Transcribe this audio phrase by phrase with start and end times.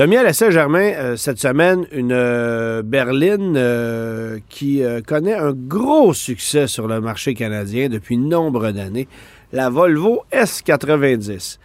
[0.00, 6.12] Mis à l'essai, Germain, euh, cette semaine, une euh, berline euh, qui connaît un gros
[6.12, 9.06] succès sur le marché canadien depuis nombre d'années,
[9.52, 11.58] la Volvo S90.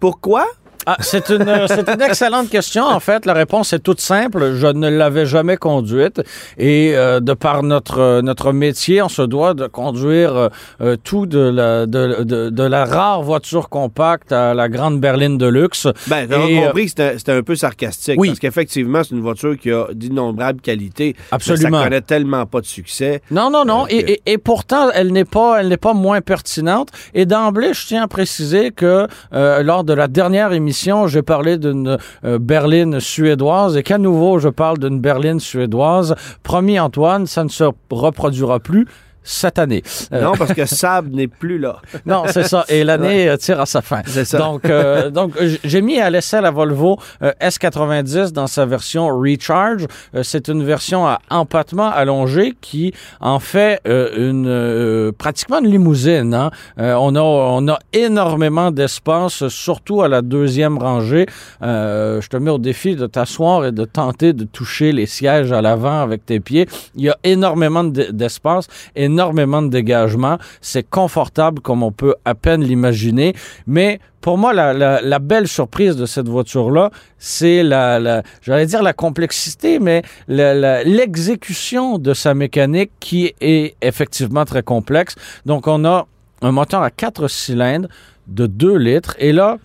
[0.00, 0.46] Pourquoi?
[0.86, 2.84] Ah, c'est une, euh, c'est une excellente question.
[2.84, 4.54] En fait, la réponse est toute simple.
[4.54, 6.22] Je ne l'avais jamais conduite
[6.56, 10.48] et euh, de par notre euh, notre métier, on se doit de conduire
[10.80, 15.36] euh, tout de la de, de, de la rare voiture compacte à la grande berline
[15.36, 15.86] de luxe.
[16.06, 18.16] Ben, t'as compris que c'était un peu sarcastique.
[18.18, 18.28] Oui.
[18.28, 21.14] Parce qu'effectivement, c'est une voiture qui a d'innombrables qualités.
[21.18, 21.78] mais Absolument.
[21.78, 23.20] ça connaît tellement pas de succès.
[23.30, 23.86] Non, non, non.
[23.88, 26.88] Et, et- et pourtant, elle n'est pas, elle n'est pas moins pertinente.
[27.12, 30.69] Et d'emblée, je tiens à préciser que lors de la dernière émission,
[31.06, 36.14] j'ai parlé d'une euh, berline suédoise et qu'à nouveau, je parle d'une berline suédoise.
[36.42, 38.86] Promis, Antoine, ça ne se reproduira plus
[39.22, 39.82] cette année.
[40.12, 41.76] Euh, Non, parce que Saab n'est plus là.
[42.06, 42.64] non, c'est ça.
[42.68, 44.02] Et l'année euh, tire à sa fin.
[44.06, 44.38] C'est ça.
[44.38, 45.32] Donc, euh, donc
[45.64, 49.86] j'ai mis à l'essai la Volvo euh, S90 dans sa version Recharge.
[50.14, 56.34] Euh, c'est une version à empattement allongé qui en fait une pratiquement une limousine.
[56.34, 56.50] hein.
[56.78, 61.26] On a on a énormément d'espace, surtout à la deuxième rangée.
[61.62, 65.60] Je te mets au défi de t'asseoir et de tenter de toucher les sièges à
[65.62, 66.66] l'avant avec tes pieds.
[66.96, 68.66] Il y a énormément de- d'espace,
[69.10, 70.38] énormément de dégagement.
[70.60, 73.34] C'est confortable comme on peut à peine l'imaginer.
[73.66, 78.92] Mais pour moi, la, belle surprise de cette voiture-là, c'est la, la j'allais dire la
[78.92, 85.14] complexité, mais l'exécution de sa mécanique qui est effectivement très complexe.
[85.46, 86.06] Donc, on a
[86.42, 87.88] un moteur à quatre cylindres
[88.26, 89.16] de 2 litres.
[89.18, 89.58] Et là,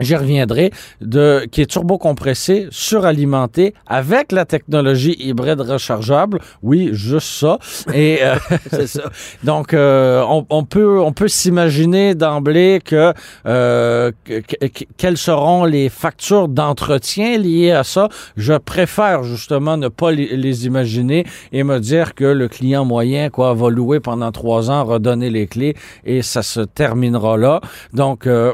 [0.00, 6.40] J'y reviendrai, de, qui est turbocompressé, suralimenté, avec la technologie hybride rechargeable.
[6.62, 7.58] Oui, juste ça.
[7.94, 8.36] Et euh,
[8.86, 9.10] ça.
[9.44, 13.12] donc, euh, on, peut, on peut s'imaginer d'emblée que,
[13.46, 18.08] euh, que- que- quelles seront les factures d'entretien liées à ça.
[18.36, 23.30] Je préfère justement ne pas les, les imaginer et me dire que le client moyen
[23.30, 25.74] quoi va louer pendant trois ans, redonner les clés
[26.04, 27.60] et ça se terminera là.
[27.92, 28.52] Donc, euh,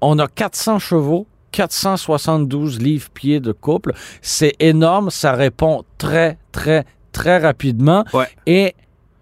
[0.00, 1.26] on a 400 chevaux.
[1.50, 3.92] 472 livres-pieds de couple.
[4.22, 5.10] C'est énorme.
[5.10, 8.04] Ça répond très, très, très rapidement.
[8.12, 8.26] Ouais.
[8.46, 8.74] Et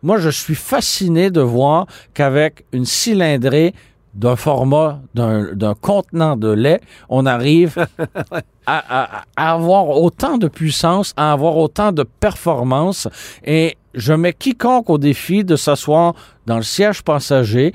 [0.02, 3.74] moi, je suis fasciné de voir qu'avec une cylindrée
[4.14, 7.86] d'un format, d'un d'un contenant de lait, on arrive
[8.66, 13.08] à, à- à avoir autant de puissance, à avoir autant de performance.
[13.44, 16.14] Et je mets quiconque au défi de s'asseoir
[16.46, 17.72] dans le siège passager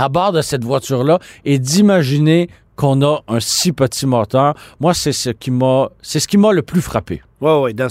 [0.00, 4.54] à bord de cette voiture-là et d'imaginer qu'on a un si petit moteur.
[4.80, 7.22] Moi, c'est ce qui m'a, c'est ce qui m'a le plus frappé.
[7.40, 7.86] Oui, oui.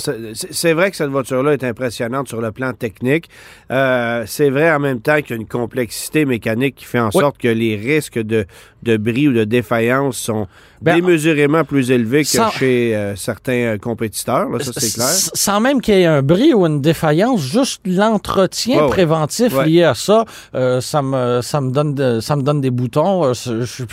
[0.52, 3.30] C'est vrai que cette voiture-là est impressionnante sur le plan technique.
[3.72, 7.10] Euh, c'est vrai en même temps qu'il y a une complexité mécanique qui fait en
[7.14, 7.20] Oui.
[7.22, 8.46] sorte que les risques de,
[8.84, 10.48] de bris ou de défaillance sont
[10.82, 14.50] Ben, démesurément plus élevés que sans- chez euh, certains euh, compétiteurs.
[14.50, 15.08] Là, ça, c'est clair.
[15.08, 19.96] Sans même qu'il y ait un bris ou une défaillance, juste l'entretien préventif lié à
[19.96, 23.34] ça, euh, ça me ça me donne de- ça me donne des boutons.
[23.34, 23.84] Je, je,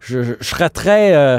[0.00, 1.38] je- je serais très euh,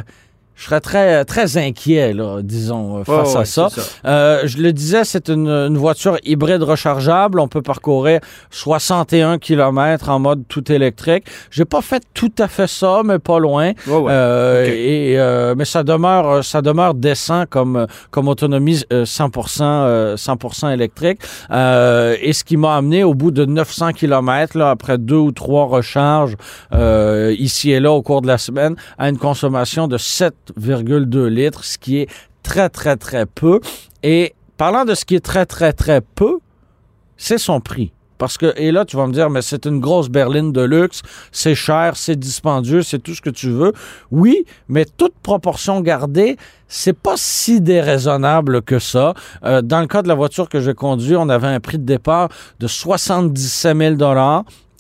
[0.55, 3.69] je serais très très inquiet là, disons euh, face à ça.
[4.05, 7.39] Euh, je le disais, c'est une, une voiture hybride rechargeable.
[7.39, 8.19] On peut parcourir
[8.51, 11.25] 61 km en mode tout électrique.
[11.51, 13.71] J'ai pas fait tout à fait ça, mais pas loin.
[13.87, 14.11] Ouais, ouais.
[14.11, 20.15] Euh, et, euh, mais ça demeure, ça demeure décent comme, comme autonomie euh, 100%, euh,
[20.15, 21.19] 100% électrique.
[21.51, 25.31] Euh, et ce qui m'a amené au bout de 900 km, là, après deux ou
[25.31, 26.35] trois recharges
[26.73, 29.97] euh, ici et là au cours de la semaine, à une consommation de
[30.57, 32.09] 7,2 litres, ce qui est
[32.43, 33.59] très, très, très peu.
[34.03, 36.39] Et parlant de ce qui est très, très, très peu,
[37.17, 37.91] c'est son prix.
[38.17, 41.01] Parce que, et là, tu vas me dire, mais c'est une grosse berline de luxe,
[41.31, 43.73] c'est cher, c'est dispendieux, c'est tout ce que tu veux.
[44.11, 46.37] Oui, mais toute proportion gardée,
[46.67, 49.13] c'est pas si déraisonnable que ça.
[49.43, 51.85] Euh, dans le cas de la voiture que j'ai conduite, on avait un prix de
[51.85, 52.29] départ
[52.59, 53.95] de 77 000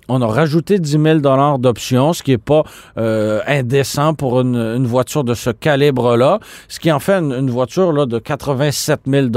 [0.07, 2.63] on a rajouté 10 000 d'options, ce qui n'est pas
[2.97, 7.49] euh, indécent pour une, une voiture de ce calibre-là, ce qui en fait une, une
[7.49, 9.27] voiture là, de 87 000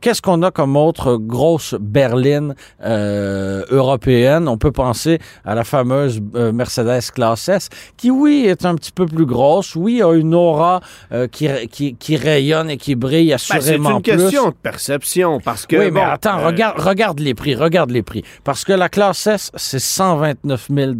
[0.00, 2.54] Qu'est-ce qu'on a comme autre grosse berline
[2.84, 4.46] euh, européenne?
[4.48, 8.92] On peut penser à la fameuse euh, Mercedes Classe S, qui, oui, est un petit
[8.92, 9.74] peu plus grosse.
[9.74, 10.80] Oui, a une aura
[11.12, 14.12] euh, qui, qui, qui rayonne et qui brille Ben, c'est assurément une plus.
[14.16, 15.76] question de perception parce que.
[15.76, 18.22] oui, mais attends, regarde, regarde les prix, regarde les prix.
[18.44, 20.92] Parce que la classe S, c'est 129 000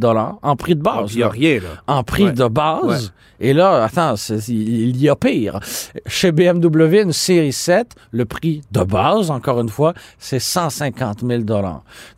[0.43, 1.15] en prix de ah, base.
[1.15, 1.69] Il n'y a rien, là.
[1.87, 2.33] en prix Ouais.
[2.33, 2.83] de base.
[2.85, 2.97] Ouais.
[3.41, 5.61] Et là, attends, c'est- il y a pire.
[6.07, 11.43] Chez BMW, une série 7, le prix de base, encore une fois, c'est 150 000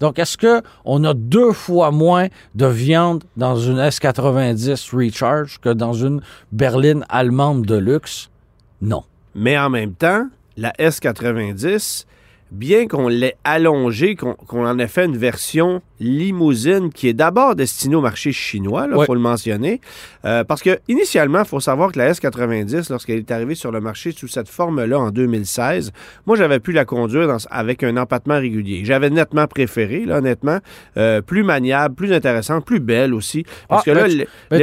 [0.00, 5.70] Donc, est-ce que on a deux fois moins de viande dans une S90 Recharge que
[5.70, 6.22] dans une
[6.52, 8.30] berline allemande de luxe?
[8.80, 9.02] Non.
[9.34, 10.26] Mais en même temps,
[10.56, 12.06] la S90,
[12.50, 14.36] bien qu'on l'ait allongée, qu'on
[14.66, 19.06] en ait fait une version limousine qui est d'abord destinée au marché chinois, il Ouais.
[19.06, 19.80] faut le mentionner,
[20.24, 23.80] euh, parce que initialement, il faut savoir que la S90, lorsqu'elle est arrivée sur le
[23.80, 25.92] marché sous cette forme-là en 2016,
[26.26, 28.82] moi, j'avais pu la conduire dans- avec un empattement régulier.
[28.84, 30.58] J'avais nettement préféré, là, honnêtement,
[30.96, 34.08] euh, plus maniable, plus intéressante, plus belle aussi, parce Ah, que là,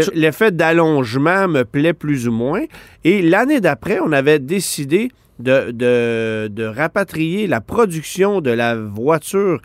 [0.02, 2.64] tu- l'effet d'allongement me plaît plus ou moins.
[3.04, 9.62] Et l'année d'après, on avait décidé de, de- de rapatrier la production de la voiture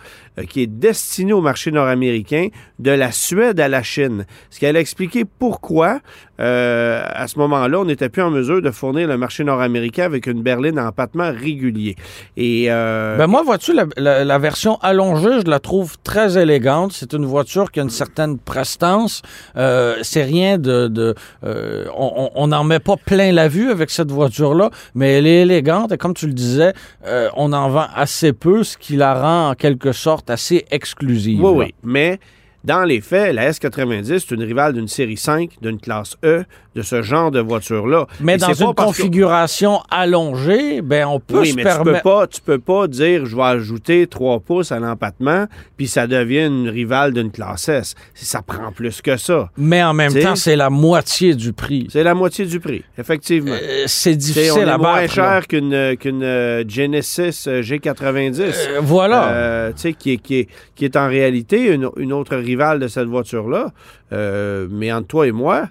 [0.49, 2.49] qui est destinée au marché nord-américain
[2.79, 4.27] de la Suède à la Chine.
[4.51, 6.01] Ce qui allait expliquer pourquoi,
[6.41, 10.27] euh, à ce moment-là, on n'était plus en mesure de fournir le marché nord-américain avec
[10.27, 11.97] une berline en empattement régulier.
[12.37, 16.93] Et euh, Ben moi, vois-tu, la, version allongée, je la trouve très élégante.
[16.93, 19.23] C'est une voiture qui a une certaine prestance.
[19.57, 20.89] Euh, c'est rien de...
[20.89, 21.15] de
[21.45, 25.93] euh, on- n'en met pas plein la vue avec cette voiture-là, mais elle est élégante.
[25.93, 26.73] Et comme tu le disais,
[27.07, 31.41] euh, on en vend assez peu, ce qui la rend en quelque sorte assez exclusive.
[31.43, 31.59] Oui, là.
[31.59, 31.75] oui.
[31.83, 32.19] Mais
[32.65, 36.45] dans les faits, la S90, c'est une rivale d'une série 5, d'une classe E,
[36.75, 38.07] de ce genre de voiture-là.
[38.21, 41.99] Mais Et dans une que- configuration allongée, ben on peut Oui, se mais tu peux,
[42.03, 46.47] pas, tu peux pas dire je vais ajouter 3 pouces à l'empattement, puis ça devient
[46.47, 47.95] une rivale d'une classe S.
[48.15, 49.51] Ça prend plus que ça.
[49.59, 51.89] Mais en même T'sais, temps, c'est la moitié du prix.
[51.91, 53.53] C'est la moitié du prix, effectivement.
[53.53, 55.13] Euh, c'est on difficile est à moins battre.
[55.15, 56.23] cher qu'une euh, qu'une
[56.69, 58.41] Genesis euh, G90.
[58.41, 59.29] Euh, voilà.
[59.29, 62.52] Euh, tu sais, qui est, qui, est, qui est en réalité une, une autre rivale
[62.79, 63.73] de cette voiture-là.
[64.13, 65.69] Euh, mais entre toi et moi,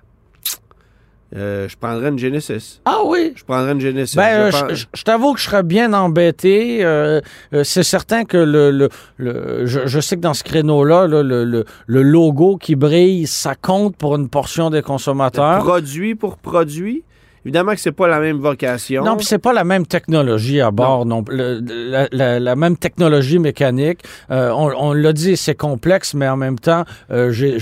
[1.34, 2.82] euh, je prendrais une Genesis.
[2.84, 3.32] Ah oui?
[3.38, 4.18] Je prendrais une Genesis.
[4.18, 6.84] Ben, euh, Je je t'avoue que je serais bien embêté.
[6.84, 7.22] Euh,
[7.54, 11.24] euh, c'est certain que le, le, le- je, je sais que dans ce créneau-là, là,
[11.24, 15.60] le, le, le logo qui brille, ça compte pour une portion des consommateurs.
[15.64, 17.04] Produit pour produit.
[17.46, 19.04] Évidemment que c'est pas la même vocation.
[19.04, 21.24] Non, puis c'est pas la même technologie à bord, non.
[21.28, 21.60] Le-
[21.90, 24.00] la, la- la même technologie mécanique.
[24.30, 27.58] Euh, on on l'a dit, c'est complexe, mais en même temps, euh, j'ai-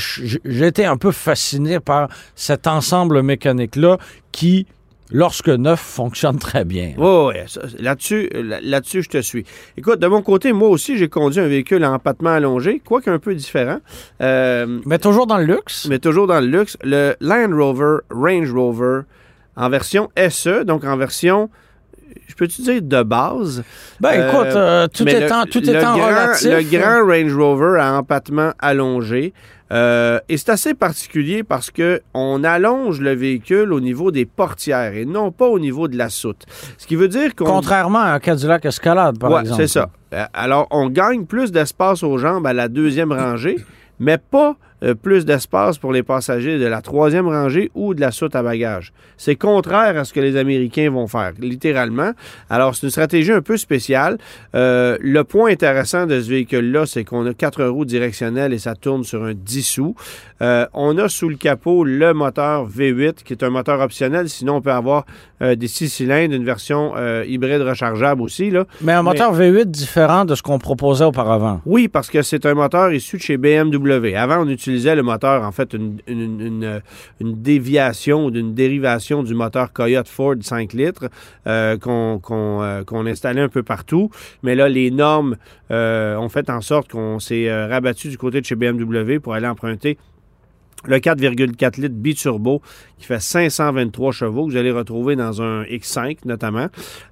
[0.68, 3.98] été un peu fasciné par cet ensemble mécanique-là
[4.34, 4.68] qui,
[5.12, 6.94] lorsque neuf, fonctionne très bien.
[6.98, 7.34] Oui, oui,
[7.80, 9.46] là-dessus, là- là-dessus, je te suis.
[9.78, 13.20] Écoute, de mon côté, moi aussi, j'ai conduit un véhicule à empattement allongé, quoique un
[13.20, 13.80] peu différent,
[14.22, 15.88] euh, Mais toujours dans le luxe?
[15.90, 16.78] mais toujours dans le luxe.
[16.84, 19.02] Le Land Rover Range Rover
[19.60, 21.50] en version SE, donc en version,
[22.28, 23.64] je peux-tu dire de base?
[24.00, 26.48] Ben Euh, écoute, euh, tout le- étant, tout le étant grand, relatif.
[26.52, 29.34] Le grand Range Rover à empattement allongé.
[29.72, 34.96] euh, et c'est assez particulier parce que on allonge le véhicule au niveau des portières
[34.96, 36.44] et non pas au niveau de la soute.
[36.80, 39.62] Ce qui veut dire qu'on Contrairement à un Cadillac Escalade, par Ouais, exemple.
[39.62, 39.90] c'est ça.
[40.16, 43.58] Euh, Alors, on gagne plus d'espace aux jambes à la deuxième rangée,
[44.00, 48.12] mais pas euh, plus d'espace pour les passagers de la troisième rangée ou de la
[48.12, 48.94] soute à bagages.
[49.18, 52.12] C'est contraire à ce que les Américains vont faire, littéralement.
[52.50, 54.18] Alors, c'est une stratégie un peu spéciale.
[54.56, 58.76] Euh, le point intéressant de ce véhicule-là, c'est qu'on a quatre roues directionnelles et ça
[58.76, 59.96] tourne sur un 10 sous.
[60.42, 64.30] Euh, on a sous le capot le moteur V8, qui est un moteur optionnel.
[64.30, 65.06] Sinon, on peut avoir
[65.42, 66.94] des six cylindres, une version
[67.24, 68.50] hybride rechargeable aussi.
[68.50, 68.66] Là.
[68.82, 71.62] Mais un moteur V8 différent de ce qu'on proposait auparavant.
[71.66, 74.16] Oui, parce que c'est un moteur issu de chez BMW.
[74.18, 76.80] Avant, on utilisait le moteur, en fait, une, une- une, euh,
[77.20, 81.10] une déviation ou d'une dérivation du moteur Coyote Ford 5 litres
[81.48, 84.10] euh, euh, qu'on installait un peu partout.
[84.44, 85.36] Mais là, les normes
[85.72, 89.34] euh, ont fait en sorte qu'on s'est euh, rabattu du côté de chez BMW pour
[89.34, 89.98] aller emprunter
[90.86, 92.62] le 4,4 litres biturbo
[92.98, 96.68] qui fait 523 chevaux que vous allez retrouver dans un X5 notamment.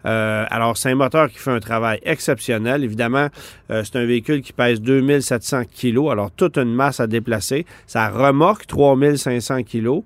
[0.06, 2.84] Euh, alors, c'est un moteur qui fait un travail exceptionnel.
[2.84, 3.28] Évidemment,
[3.72, 7.66] euh, c'est un véhicule qui pèse 2700 kilos, alors toute une masse à déplacer.
[7.88, 10.04] Ça remorque 3500 kilos.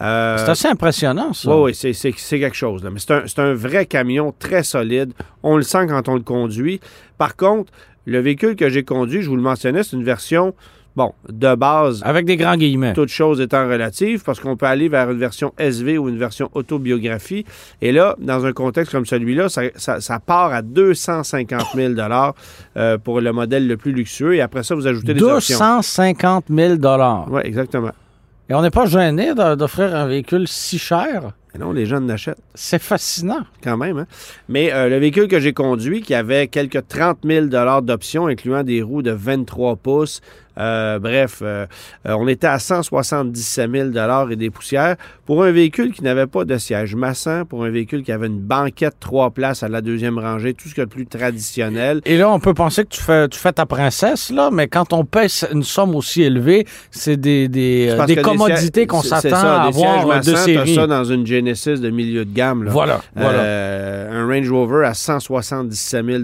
[0.00, 1.54] Euh, C'est assez impressionnant, ça.
[1.56, 2.82] oui, oui, c'est, c'est- c'est quelque chose.
[2.82, 2.90] Là.
[2.90, 5.12] Mais c'est un, c'est un vrai camion très solide.
[5.42, 6.80] On le sent quand on le conduit.
[7.18, 7.72] Par contre,
[8.06, 10.54] le véhicule que j'ai conduit, je vous le mentionnais, c'est une version
[10.96, 12.92] Bon, de base, Avec des grands guillemets.
[12.92, 16.50] toutes choses étant relatives, parce qu'on peut aller vers une version SV ou une version
[16.54, 17.44] autobiographie.
[17.82, 21.94] Et là, dans un contexte comme celui-là, ça, ça- ça part à 250 000
[22.76, 24.36] euh, pour le modèle le plus luxueux.
[24.36, 25.58] Et après ça, vous ajoutez des options.
[25.58, 26.74] 250 000
[27.28, 27.90] Oui, exactement.
[28.48, 31.32] Et on n'est pas gêné d'offrir un véhicule si cher?
[31.54, 33.44] Mais non, les jeunes l'achètent C'est fascinant.
[33.62, 33.98] quand même.
[33.98, 34.06] hein.
[34.48, 37.46] Mais euh, le véhicule que j'ai conduit, qui avait quelques 30 000
[37.80, 40.20] d'options, incluant des roues de 23 pouces,
[40.58, 41.66] euh, bref, euh,
[42.04, 44.96] on était à 177 000 et des poussières
[45.26, 48.40] pour un véhicule qui n'avait pas de siège massant, pour un véhicule qui avait une
[48.40, 52.00] banquette trois places à la deuxième rangée, tout ce a de plus traditionnel.
[52.04, 54.92] Et là, on peut penser que tu fais, tu fais ta princesse, là, mais quand
[54.92, 59.62] on paie une somme aussi élevée, c'est des, des, euh, des que commodités qu'on s'attend
[59.62, 60.74] à des avoir de série.
[60.74, 62.64] ça dans une Genesis de milieu de gamme.
[62.64, 62.70] là.
[62.70, 63.38] Voilà, voilà.
[63.38, 66.22] Euh, un Range Rover à 177 000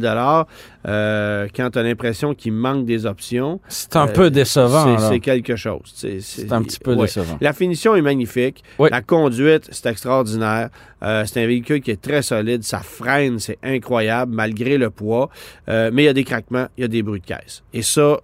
[0.86, 3.60] euh, quand tu as l'impression qu'il manque des options.
[3.68, 4.98] C'est un peu décevant.
[4.98, 5.80] c'est- quelque chose.
[5.94, 7.02] C'est un petit peu ouais.
[7.02, 7.38] décevant.
[7.40, 8.62] La finition est magnifique.
[8.78, 8.88] Oui.
[8.90, 10.70] La conduite, c'est extraordinaire.
[11.02, 12.62] Euh, c'est un véhicule qui est très solide.
[12.62, 15.30] Ça freine, c'est incroyable, malgré le poids.
[15.68, 17.62] Euh, mais il y a des craquements, il y a des bruits de caisse.
[17.72, 18.20] Et ça,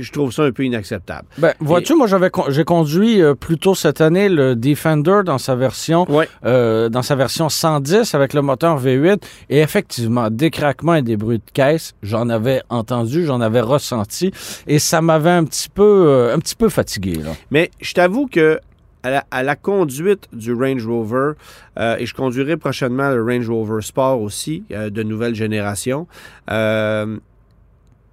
[0.00, 1.26] je trouve ça un peu inacceptable.
[1.38, 5.38] Ben, vois-tu, moi, j'avais con- j'ai conduit euh, plus tôt cette année le Defender dans
[5.38, 6.28] sa version Ouais.
[6.44, 9.18] euh, dans sa version 110 avec le moteur V8
[9.50, 14.30] et effectivement des craquements et des bruits de caisse, j'en avais entendu, j'en avais ressenti
[14.66, 17.30] et ça m'avait un petit peu euh, un petit peu fatigué là.
[17.50, 18.58] Mais je t'avoue que
[19.02, 21.32] à la, à la conduite du Range Rover,
[21.78, 26.08] euh, et je conduirai prochainement le Range Rover Sport aussi, euh, de nouvelle génération,
[26.50, 27.16] euh,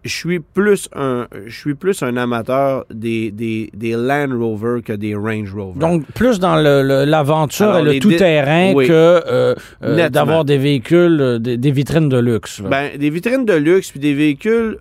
[0.04, 4.94] je suis plus un je suis plus un amateur des, des, des Land Rover que
[4.94, 5.80] des Range Rover.
[5.80, 8.88] Donc plus dans l'aventure et le tout terrain Oui.
[8.88, 12.60] que euh, euh, d'avoir des véhicules euh, des, des vitrines de luxe.
[12.62, 12.70] là.
[12.70, 14.78] Ben, des vitrines de luxe puis des véhicules,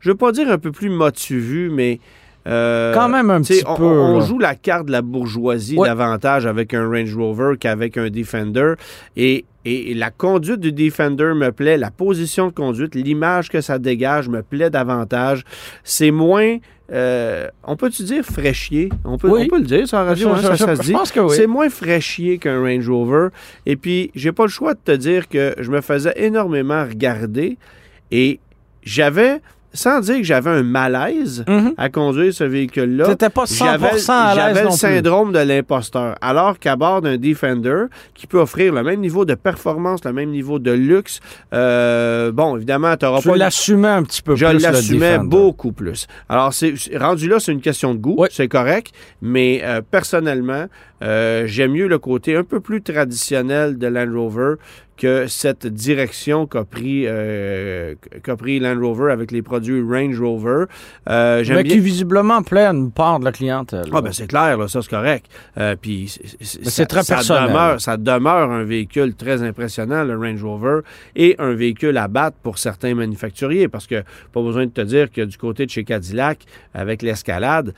[0.00, 1.98] je veux pas dire un peu plus motu vu, mais
[2.46, 5.88] euh, Quand même un petit on, peu, on joue la carte de la bourgeoisie Ouais.
[5.88, 8.74] davantage avec un Range Rover qu'avec un Defender.
[9.16, 13.78] Et, et la conduite du Defender me plaît, la position de conduite, l'image que ça
[13.78, 15.44] dégage me plaît davantage.
[15.84, 16.56] C'est moins,
[16.92, 18.88] euh, on peut-tu dire fraîchier?
[19.04, 19.42] On peut, Oui.
[19.44, 20.94] on peut le dire, ça, radio, Je- hein, je- ça, je- ça se dit.
[21.20, 21.30] oui.
[21.36, 23.28] C'est moins fraîchier qu'un Range Rover.
[23.66, 27.56] Et puis, j'ai pas le choix de te dire que je me faisais énormément regarder
[28.10, 28.40] et
[28.82, 29.40] j'avais,
[29.74, 31.74] sans dire que j'avais un malaise Mhm.
[31.76, 34.78] à conduire ce véhicule-là, T'étais pas 100% à j'avais l'aise le non plus.
[34.78, 36.16] syndrome de l'imposteur.
[36.20, 40.30] Alors qu'à bord d'un Defender, qui peut offrir le même niveau de performance, le même
[40.30, 41.20] niveau de luxe,
[41.52, 43.36] euh, bon, évidemment, tu n'auras pas...
[43.36, 46.06] l'assumais un petit peu Je plus le l'assumais beaucoup plus.
[46.28, 48.28] Alors, c'est- rendu là, c'est une question de goût, Oui.
[48.30, 50.66] c'est correct, mais euh, personnellement,
[51.02, 54.54] euh, j'aime mieux le côté un peu plus traditionnel de Land Rover
[55.02, 60.66] que cette direction qu'a pris, euh, qu'a pris Land Rover avec les produits Range Rover.
[61.08, 61.72] Euh, Mais bien...
[61.72, 63.86] qui visiblement plaît à une part de la clientèle.
[63.92, 65.26] Ah ben c'est clair, là, ça c'est correct.
[65.58, 67.48] Euh, Puis c'est- très ça personnel.
[67.48, 70.80] Demeure, ça demeure un véhicule très impressionnant, le Range Rover,
[71.16, 75.10] et un véhicule à battre pour certains manufacturiers, parce que pas besoin de te dire
[75.10, 76.44] que du côté de chez Cadillac,
[76.74, 77.74] avec l'escalade,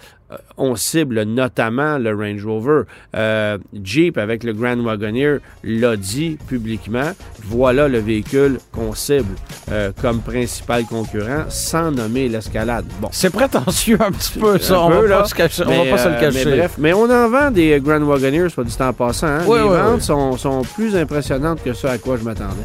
[0.56, 2.82] on cible notamment le Range Rover.
[3.16, 7.12] Euh, Jeep avec le Grand Wagoneer l'a dit publiquement.
[7.44, 9.34] Voilà le véhicule qu'on cible
[9.70, 12.84] euh, comme principal concurrent, sans nommer l'escalade.
[13.00, 13.08] Bon.
[13.12, 14.74] C'est prétentieux un petit peu, ça.
[14.78, 16.44] Un on, peu, va pas se cacher- on Mais, va pas se le euh, cacher.
[16.44, 19.26] Mais bref, mais on en vend des Grand Wagoneers, soit dit en passant.
[19.26, 19.40] hein.
[19.46, 20.02] Oui, Les oui, ventes oui.
[20.02, 22.64] Sont, sont plus impressionnantes que ce à quoi je m'attendais.